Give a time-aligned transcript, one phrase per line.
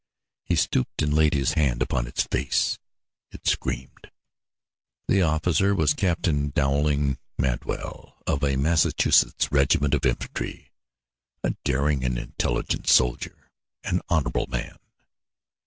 [0.43, 2.79] He stooped and laid his hand upon its face.
[3.29, 4.09] It screamed.
[5.07, 10.71] The officer was Captain Downing Madwell, of a Massachusetts regiment of infantry,
[11.43, 13.51] a daring and intelligent soldier,
[13.83, 14.79] an honorable man.